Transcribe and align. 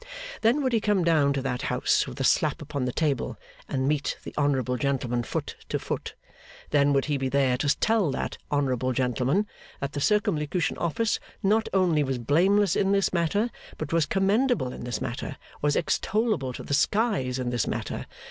Then 0.41 0.63
would 0.63 0.73
he 0.73 0.81
come 0.81 1.03
down 1.03 1.31
to 1.33 1.43
that 1.43 1.61
house 1.61 2.07
with 2.07 2.19
a 2.19 2.23
slap 2.23 2.59
upon 2.59 2.85
the 2.85 2.91
table, 2.91 3.37
and 3.69 3.87
meet 3.87 4.17
the 4.23 4.33
honourable 4.35 4.75
gentleman 4.75 5.21
foot 5.21 5.57
to 5.69 5.77
foot. 5.77 6.15
Then 6.71 6.91
would 6.93 7.05
he 7.05 7.17
be 7.17 7.29
there 7.29 7.55
to 7.57 7.77
tell 7.77 8.09
that 8.09 8.39
honourable 8.51 8.93
gentleman 8.93 9.45
that 9.79 9.91
the 9.91 10.01
Circumlocution 10.01 10.79
Office 10.79 11.19
not 11.43 11.69
only 11.71 12.03
was 12.03 12.17
blameless 12.17 12.75
in 12.75 12.93
this 12.93 13.13
matter, 13.13 13.51
but 13.77 13.93
was 13.93 14.07
commendable 14.07 14.73
in 14.73 14.85
this 14.85 15.01
matter, 15.01 15.37
was 15.61 15.75
extollable 15.75 16.51
to 16.55 16.63
the 16.63 16.73
skies 16.73 17.37
in 17.37 17.51
this 17.51 17.67
matter. 17.67 18.07